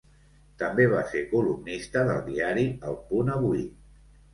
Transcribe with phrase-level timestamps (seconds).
[0.63, 3.67] També va ser columnista del diari el Punt Avui.